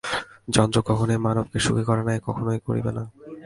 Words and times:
যন্ত্র 0.55 0.77
কখনই 0.89 1.19
মানবকে 1.25 1.57
সুখী 1.65 1.83
করে 1.83 2.03
নাই, 2.03 2.17
কখনই 2.27 2.59
করিবে 2.67 2.91
না। 2.97 3.03